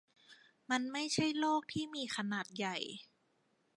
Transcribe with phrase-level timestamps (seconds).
[0.71, 2.77] มันไม่ใช่โลกที่มีขนาดใหญ่.